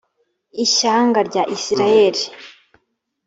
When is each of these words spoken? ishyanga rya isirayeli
ishyanga 0.63 1.19
rya 1.29 1.43
isirayeli 1.55 2.23